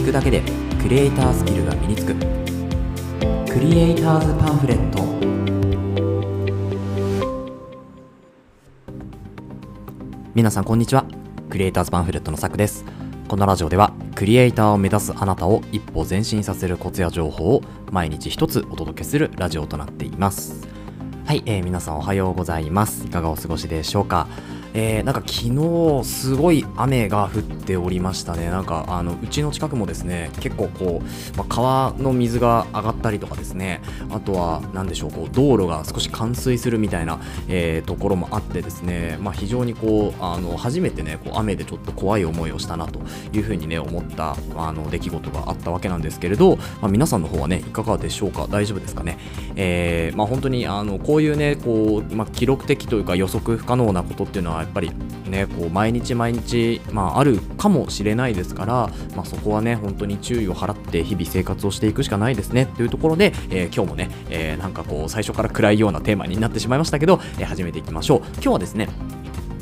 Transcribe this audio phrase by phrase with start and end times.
[0.00, 0.42] 聞くだけで
[0.80, 2.14] クリエイタースキルが身につく。
[3.52, 5.04] クリエイターズパンフレット。
[10.34, 11.04] 皆さんこんにちは。
[11.50, 12.86] クリエイターズパンフレットのさくです。
[13.28, 20.69] このラジオではクリエイターを目指すあなたを一歩前進させるコツや情報を毎日一つお届けするラジオとなっています。
[21.30, 23.06] はい、えー、皆さんおはようございます。
[23.06, 24.26] いかがお過ごしでしょうか？
[24.72, 28.50] えー、なんか昨日すごい雨が降っておりましたね。
[28.50, 33.80] なんかあのうちの近くもですね結構こう、まあ、川の水が上がったりとかですね。
[34.10, 43.00] あとは何でしょうこう道路が少し冠水するみたいな、えー、ところもあってですね、まあ、非常にこうあの初めてねこう雨でちょっと怖い思いをしたなと
[43.32, 48.46] いうふうにね思ったあの出来事があったわけなんですけれど、まあ、皆さんの方はねいかがでしょうか？
[48.48, 49.18] 大丈夫ですかね、
[49.56, 54.90] えー、まあ、本当にあのこういうねこう、まあ、記録的というか予測不可能なことっていうのはやっぱり
[55.26, 68.18] ねこう毎日毎日、まあ、あるかもしれないですから、まあ、そこはね本当に注意を払って日々生活をしていくしかないですねというところで、えー、今日もね、えー、なんかこう最初から暗いようなテーマになってしまいましたけど、えー、始めていきましょう。
[68.34, 68.88] 今日はですね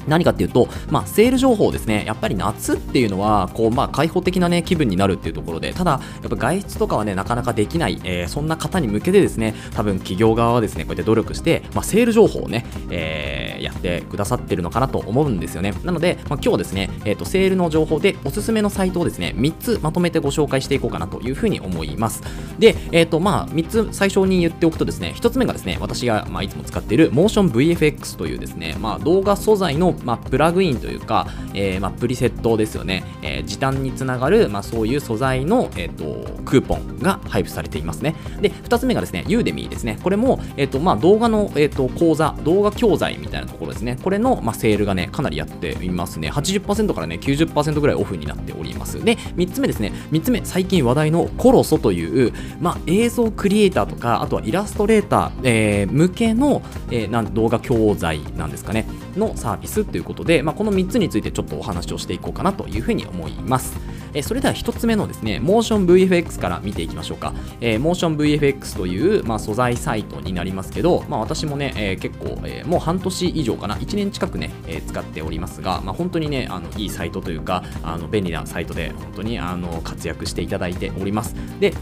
[0.09, 15.73] 何かっていうと、まあ、セール情報ですね、やっぱり夏っていうのは、こう、まあ、開放的なね、気分になるっていうところで、ただ、やっぱ外出とかはね、なかなかできない、えー、そんな方に向けてですね、多分企業側はですね、こうやって努力して、まあ、セール情報をね、えー、やってくださってるのかなと思うんですよね。
[15.85, 22.23] なので、まあ、今日はですね、えっ、ー、と、セールの情報でおすすめのサイトをですね、3つまとめてご紹介していこうかなというふうに思います。
[22.59, 38.15] で、えっ、ー、と、まあ、3つ最初に言っておくとですね、1つ目がですね、私が、まあ、いつも使っている MotionVFX というですね、まあ、動画素材の、まあ、プラグインというか、えー、まあ、プリセットですよね、えー、時短につながる、まあ、そういう素材の、えーと、クーポンが配布されていますね。
[38.41, 39.99] で、2つ目がですね、ユーデミーですね。
[40.03, 43.99] これも、えーとまあ、動画の、えーと、講座、動画教材みたいなところですね。
[44.03, 46.31] これの、まあ、セールがね、かなりやっていますね。
[46.31, 49.03] 80%からね、90%ぐらいオフになっております。
[49.05, 58.87] で、3つ目ですね、3つ目、最近話題のコロソという、まあ、映像クリエイターとか、あとはイラストレーター、えー、向けの、えー、なん動画教材なんですかね、
[59.17, 63.77] のサービスということで、まあ、この3つについてちょっとお話をしていこうかなというふうに思います。
[64.15, 67.35] えそれでは1つ目のですね、モーション VFX から見ていきましょうか。
[67.61, 81.35] えー、モーション VFX という、まあ、素材サイトになりますけど、まあ、私もね、えー、結構、えー、もう半年以上かな、1年近くね、え使っておりますが、まあ、本当にね、あのいいサイトというか、あの便利なサイトで本当にあの活躍していただいております。
[81.61, 81.75] で、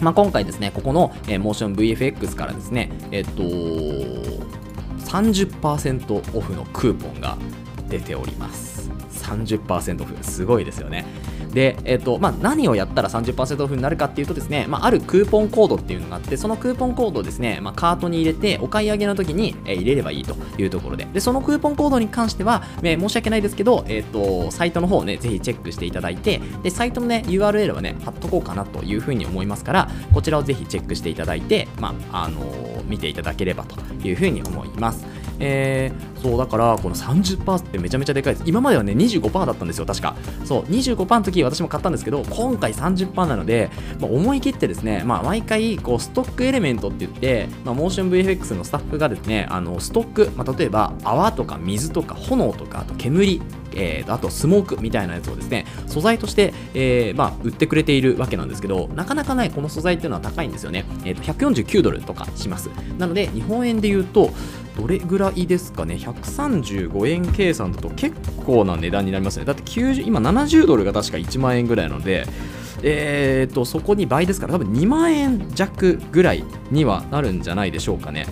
[0.00, 3.42] まあ、今回ですね、ここの、えー、モーション VFX からですね、えっと、
[5.06, 7.36] 30%オフのクーポンが
[7.88, 8.90] 出ております。
[9.10, 11.04] 30%オフすごいですよね
[11.52, 21.06] で、えーとまあ、何をやったら30%オフになるかっていうとですね、まあ、あるクーポンコードっていうのがあってそのクーポンコードをですね、まあ、カートに入れてお買い上げの時に、え、入れればいいというところで。
[21.12, 35.06] でそのクーポンコードに関しては、えー、申し訳ないですけど、えーと、サイトの方をねぜひチェックしていただいてでサイトのね URL はね貼っとこうかなというふうに思いますからこちらをぜひチェックしていただいて、まああの、見ていただければというふうに思います。
[35.40, 38.34] えー、そうだからこの30%ってめちゃめちゃでかい。
[38.34, 40.14] です今まではね25%だったんですよ確か。
[40.44, 43.70] そう25%の時私も買ったんですけど今回30%なので、
[44.00, 53.40] まあ、思い切ってですね、まあ、毎回こうストックエレメントって言って、まあ、モーション VFX のスタッフがですねあのストック、まあ、例えば泡とか水とか炎とかあと煙
[53.74, 62.68] えー、あとスモークみたいなやつをですね素材として、えー、まあ、売ってくれているわけなんですけどなかなかねこの素材っていうのは高いんですよね、えーと、149ドルとかします。
[62.98, 64.30] なので日本円で言うと
[64.76, 69.44] どれぐらいですかね？135円計算だと結構な値段になりますね。
[69.44, 72.24] だって90今70ドルが確か1万円ぐらいなので
[72.82, 78.26] えーとそこに倍ですから多分2万円弱ぐらいにはなるんじゃないでしょうかね。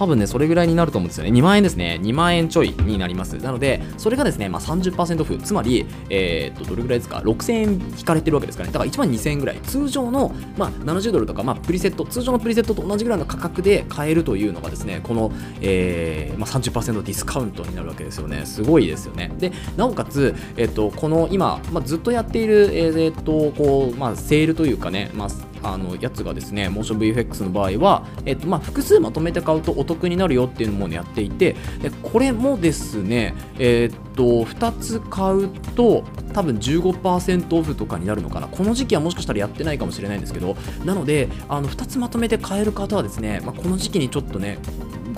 [0.00, 1.30] 多分ね、それぐらいになると思うんですよね。
[1.30, 2.00] 2万円ですね。
[2.02, 3.36] 2万円ちょいになります。
[3.36, 8.72] なので、それがですね、まあ、30%オフ、つまり、えー、っと、どれぐらいですか ?6000 円引かれてるわけですからね。
[8.72, 9.58] だから1万2000円ぐらい。
[9.58, 18.46] 通常の、まあ、70ドルとか、まあ、プリセット、通常のプリセットと同じぐらいの価格で買えるというのがですね、この、えー、まあ、30%ディスカウントになるわけですよね。
[18.46, 19.30] すごいですよね。
[19.38, 25.28] で、なおかつ、えー、っと、この今、まあ、ずっとやっている、えー、っと、こう、まあ、セールというかね、まあ、
[25.62, 44.58] あのやつがですね、モーション VFX の場合は、えっとまあ、複数まとめて買うとお得になるよっていうのも、やっていて、でこれもですね、えっと2つ買うと多分15%オフとかになるのかな、この時期はもしかしたらやってないかもしれないんですけど、なので、あの2つまとめて買える方はですね、まあ、この時期にちょっとね、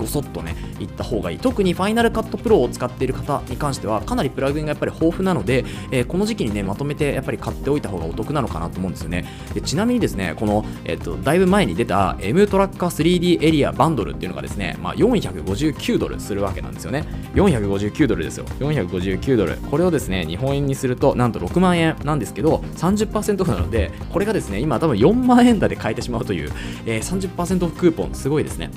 [0.03, 1.39] ごそっとねいった方がいい。
[1.39, 9.25] 特にファイナルカットプロを使っている方に関してはかなりプラグインがやっぱり豊富なので、えー、この時期にねまとめてやっぱり買っておいた方がお得なのかなと思うんですよね。
[9.53, 17.05] でちなみにですねこの、えーと、だいぶ前に出た M トラッカー 3D エリアバンドルっていうのがですね、まあ、459ドルするわけなんですよね。
[17.35, 18.45] 459ドルですよ。
[18.59, 19.55] 459ドル。
[19.57, 26.51] これをですね日本円にするとなんと6万円なんですけど30%オフなのでこれがですね今多分4万円台で買えてしまうという、
[26.85, 28.13] えー、30%オフクーポン。
[28.13, 28.69] すごいですね。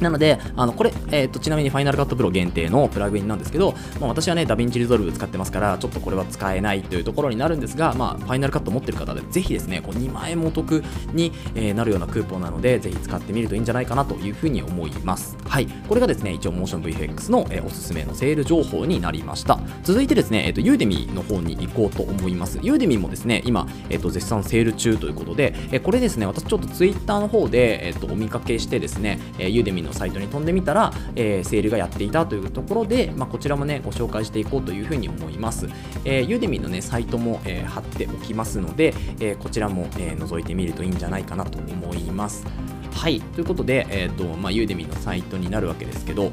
[0.00, 15.36] なので、あのこれ、えーと、ちなみに Final Cut Pro 限定のプラグインなんですけど、まあ、私はね、 DaVinci Resolve 使ってますから、ちょっとこれは使えないというところになるんですが、まあ、 Final Cut 持ってる方で、ぜひですね、こう2万円もお得に、えー、なるようなクーポンなので、ぜひ使ってみるといいんじゃないかなというふうに思います。
[15.46, 15.66] はい。
[15.88, 19.58] これがですね、一応、 Motion VFX の、えー、おすすめのセール情報になりました。
[19.82, 22.58] 続いてですね、えっ、ー、と、 Udemy の方に行こうと思います。
[22.62, 35.68] Udemy もですね、今、えっ、ー、と、絶賛セール中ということで、えー、これですね、私ちょっとツイッターの方で、えっ、と、お見かけしてですね、え Udemy のサイトに飛んでみたら、えー、セールがやっていたというところで、まあ、こちらもねご紹介していこうというふうに思います、
[36.04, 42.46] えー、ユーデミのねサイトも、えー、貼っておきますので、えこちらも、え覗いてみるといいんじゃないかなと思います。
[42.92, 43.20] はい。
[43.20, 46.32] ということで、えーとまあ、ユーデミのサイトになるわけですけど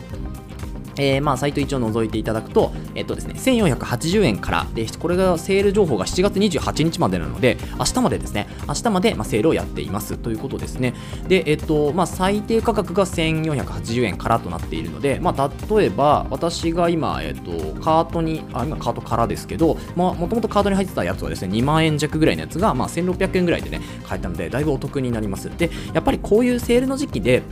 [0.98, 10.94] えー、まあサイト一応覗いていただくと、えっとですね、1480円からで、これがセール情報が7月28日までなので、明日までですね、明日まで、まあ、セールをやっていますということですね。
[11.28, 17.52] で、えっと、まあ、最低価格が1480円からとなっているので、まあ、例えば、私が今、えっと、
[17.82, 25.50] カートに、あ、今カートからですけど、まあ、もともとカートに入ってたやつはですね、2万円弱ぐらいのやつが、まあ、1600円ぐらいでね、買えたので、だいぶお得になります。
[25.58, 27.44] で、やっぱりこういうセールの時期で、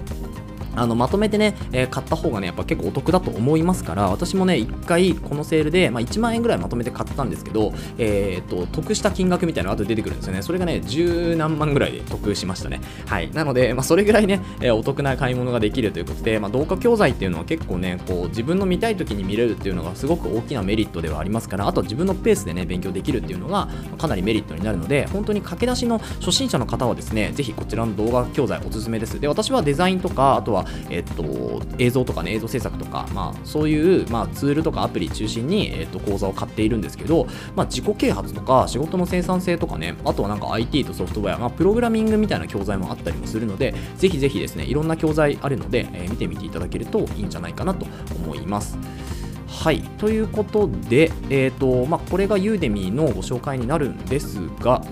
[0.75, 10.41] あのまとめてね、えー、買った方がね、やっぱ結構お得だと思いますから、私もね、1回このセールで、まあ、1万円ぐらいまとめて買ったんですけど、えー、っと、得した金額みたいなのが後で出てくるんですよね。
[10.41, 12.81] それがね、十何万ぐらいで得しましたね。
[13.05, 13.31] はい。
[13.31, 29.19] なので、まあ、それぐらいね、えー、お得な買い物ができるということで、まあ、動画教材っていうのは結構ね、こう、自分の見たい時に見れるっていうのがすごく大きなメリットではありますから、あとは自分のペースでね、勉強できるっていうのが、かなりメリットになるので、本当に駆け出しの初心者の方はですね、ぜひこちらの動画教材おすすめです。
[29.19, 48.77] で、私はデザインとか、あとは、えっと、映像とかね映像制作とか、まあ、そういう、まあ、ツールとかアプリ中心に、えーと、講座を買っているんですけど、まあ、自己啓発とか仕事の生産性とかねあとはなんか IT とソフトウェア、まあ、プログラミングみたいな教材もあったりもするのでぜひぜひですねいろんな教材あるので、えー、見てみていただけるといいんじゃないかなと思います。
[49.47, 54.83] はい、ということで、えーとまあ、これがユーデミーのご紹介になるんですが、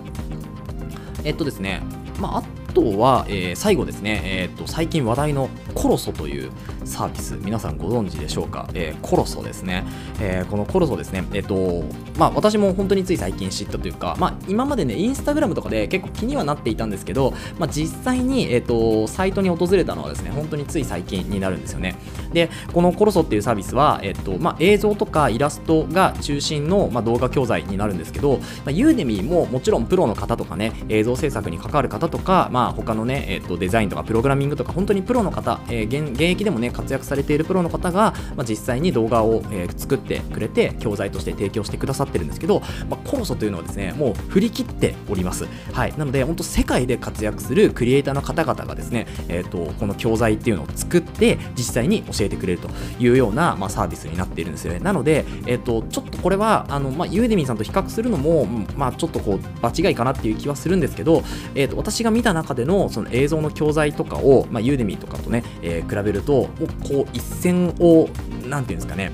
[1.23, 1.81] えっとですね、
[2.19, 6.51] まあ、あとは、えー、最後ですね、えーと、最近話題のコロソという
[6.83, 9.85] サービス、皆さんご存知でしょうか、えー、コロソですね、
[10.19, 11.83] えー、このコロソですね、えっ、と、
[12.17, 21.95] まあ私も本当につい最近知ったというか、まあ今までね、インスタグラムとかで結構気にはなっていたんですけど、まあ実際に、えっ、と、サイトに訪れたのはですね、本当につい最近になるんですよね。
[22.33, 45.45] で、このコロソっていうサービスは、えっ、と、まあ映像とかイラストが中心の、まあ、動画教材になるんですけど、まあ、ユーデミーももちろんプロの方とかね、映像制作に関わる方とか、まあ他のね、えっ、と、デザインとかプログラミングとか、本当にプロの方、えー、現役でもね、活躍されているプロの方が、まあ、実際に動画を、えー、作ってくれて、教材として提供してくださってるんですけど、まあ、コロソというのはですね、もう振り切っております。
[45.73, 45.93] はい。
[45.97, 52.69] なので、本当世界で活躍するクリエイターの方々がですね、えっ、ー、と、この教材っていうのを作って、実際に教えてくれると
[52.99, 54.79] いうような、まあ、サービスになっているんですよね。
[54.79, 58.45] なので、えっ、ー、と、ちょっとこれは、あの、まあ、ユーデミーさんと比較するのも、
[58.75, 61.23] まあ、ちょっとこう、場違いかなっていう気はするんですけど、
[61.55, 68.09] えっ、と、私が見た中での、その映像の教材とかを、まあ、ユーデミーとかとね、え比べると、こう、一線を、
[68.47, 69.11] なんていうんですかね、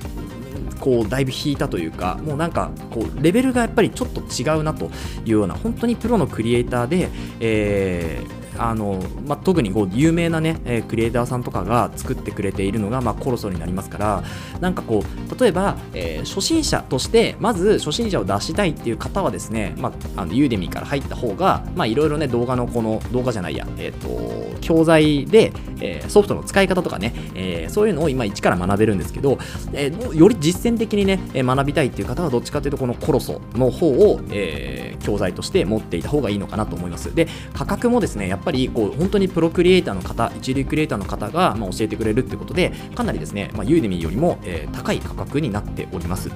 [0.80, 4.86] こうだいぶ引いたというかもうなんかこうレベルがやっぱりちょっと違うなと
[5.26, 14.24] いうような本当にプロのクリエイターで、えーあのまあ、特にこう有名なね、えー、クリエイターさんとかが作ってくれているのが、まあ、コロソになりますから
[14.60, 29.38] なんかこう例えば、えー、初心者としてまず初心者を出したいっていう方はですね、まあ、あのユーデミーから入った方がいろいろね動画のこの動画じゃないや、えーと、教材で、えー、ソフトの使い方とかね、えー、そういうのを今一から学べるんですけど、
[29.74, 37.14] えー、より実践的にね学びたいっていう方はどっちかというとこのコロソの方を、えー、教材として持っていた方がいいのかなと思います。
[37.14, 46.30] で価格もですねやっぱぱりこう本当にプロクリエイターの方一流クリエイターの方が、ま、教えてくれるってことでかなりですね、まあ、ユーデミーよりも、え、高い価格になっております。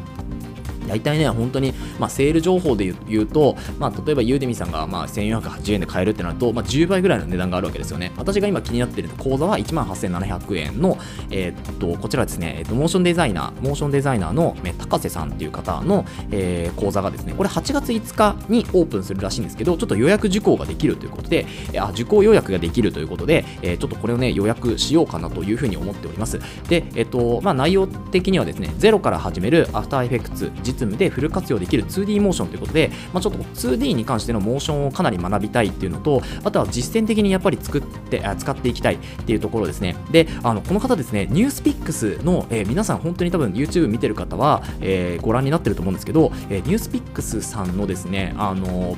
[0.92, 8.12] 大体ね、本当に、まあ、セール情報で言うと、まあ、例えばユーデミさんが、まあ、1480円で買えるってなると、まあ、10倍ぐらいの値段があるわけですよね。
[8.18, 10.98] 私が今気になっている講座は18,700円の、
[11.30, 21.46] えー、っと、こちらですね、え、っと、モーションデザイナー、モーションデザイナーの、ね、高瀬さんっていう方の、えー、講座がですね、これ8月5日にオープンするらしいんですけど、ちょっと予約受講ができるということで、
[21.80, 26.40] あ受講予約ができるということで、えー、ちょっとこれをね、予約しようかなというふうに思っております。
[26.68, 39.96] で、えっと、まあ、内容的にはですね、ゼロから始めるアフターエフェクツ実ズムでフル活用できる 2D モーションということで、まあ、ちょっと 2D に関してのモーションをかなり学びたいっていうのと、あとは実践的にやっぱり作ってあ使っていきたいっていうところですね。
[40.12, 48.98] で、あのこの方ですね、ニュースピックスの、えー、皆さん本当に多分 YouTube 見てる方は、えー、ご覧になってると思うんですけど、えー、ニュースピックスさんのですね、あの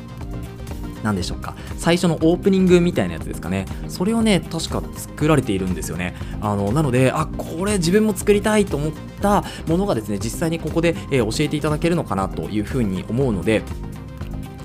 [1.03, 1.55] 何でしょうか。
[1.77, 3.65] 最初のオープニングみたいなやつですかね。
[3.87, 6.15] それをね確か作られているんですよね。
[6.41, 8.91] あのなのであこれ自分も作りたいと思っ
[9.21, 13.61] たものがですね実際にここで、えー、教えていただけるのかなというふうに思うので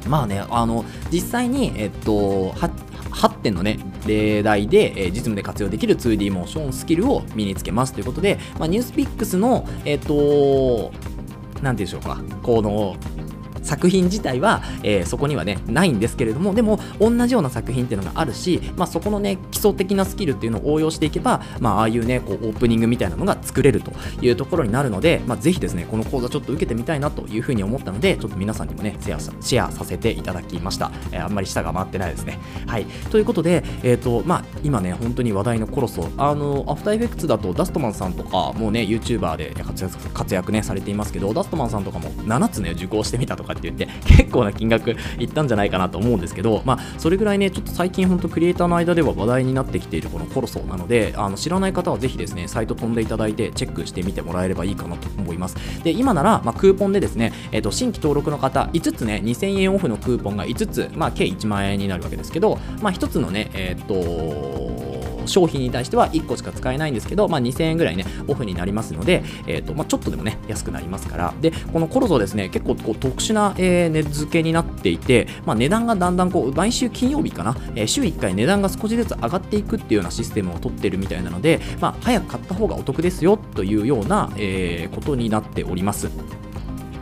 [0.09, 10.93] まあね、あの実際に、えっと、8点のね、例題で、えー、実務で活用できる 2D モーションスキルを身につけますということで、まあ、ニュースピックスの、えっと、
[11.63, 12.97] なんていうんでしょうか、この、
[13.69, 30.91] 作品自体は、えー、そこにはね、ないんですけれども、でも、同じような作品っていうのがあるし、まあ、そこのね、基礎的なスキルっていうのを応用していけば、まあ、ああいうね、こう、オープニングみたいなのが作れるというところになるので、まあ、ぜひですね、この講座ちょっと受けてみたいなというふうに思ったので、ちょっと皆さんにもね、シェアシェアさせていただきました。
[31.13, 32.39] えー、あんまり舌が回ってないですね。
[32.67, 32.87] はい。
[33.11, 55.57] ということで、え、ー、と、まあ、今ね、本当に話題のコロソ、あの、アフターエフェクツだと、ダストマンさんとか、もうね、YouTuber で活躍活躍ね、されていますけど、ダストマンさんとかも7つね、受講してみたとかって言って、結構な金額いったんじゃないかなと思うんですけど、まあ、それぐらいね、ちょっと最近本当クリエイターの間では話題になってきているこのコロソなので、あの知らない方はぜひですね、サイト飛んでいただいてチェックしてみてもらえればいいかなと思います。
[55.83, 64.98] で、今なら、まあ、クーポンでですね、え、ー、と、新規登録の方、5つね、2000円オフのクーポンが5つ、まあ、計1万円になるわけですけど、まあ、1つのね、えっ、ー、と、
[65.29, 86.09] 商品に対しては1個しか使えないんですけど、まあ、2000円ぐらいね、オフになりますので、えーとまあ、ちょっとでもね、安くなりますから、で、このコロゾですね、結構こう特殊な、えー、値付けになっていて、まあ、値段がだんだんこう、毎週金曜日かな、えー、週1回値段が少しずつ上がっていくっていうようなシステムを取ってるみたいなので、まあ、早く買った方がお得ですよというような、えー、ことになっております。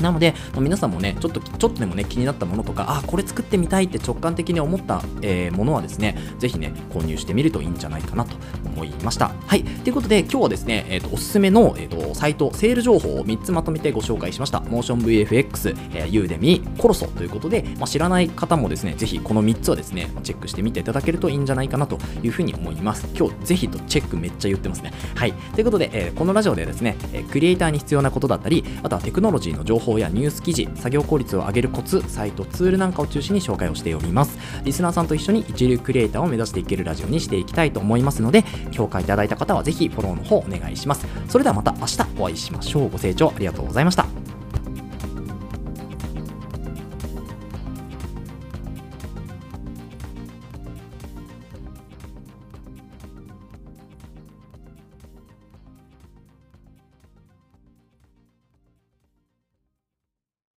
[0.00, 8.36] なので、皆さんもね、ちょっと、ちょっとでもね、気になったものとか、あ、これ作ってみたいって直感的に思った、えー、ものはですね、ぜひね、購入してみるといいんじゃないかなと
[8.76, 9.32] 思いました。
[9.46, 9.64] はい。
[9.64, 14.60] ということで、今日はですね、えっ、ー、と、おすすめの、えっ、ー、と、サイト、セール情報を3つまとめてご紹介しました。
[14.60, 23.08] モーション VFX、えー、ユーデミ、コロソということで、まあ、知らない方もですね、ぜひこの3つはですね、チェックしてみていただけるといいんじゃないかなというふうに思います。
[23.16, 24.92] 今日、ぜひとチェックめっちゃ言ってますね。
[25.14, 25.32] はい。
[25.54, 34.38] ということで、えー、このラジオではですね、えクリエイターに必要なことだったり、あとはテクノロジーの情報やニュース記事、作業効率を上げるコツ、サイト、ツールなんかを中心に紹介をしております。
[34.64, 41.06] リスナーさんと一緒に一流クリエイターを目指していけるラジオにしていきたいと思いますので、評価いただいた方はぜひフォローの方お願いします。
[41.28, 42.90] それではまた明日お会いしましょう。
[42.90, 44.15] ご清聴ありがとうございました。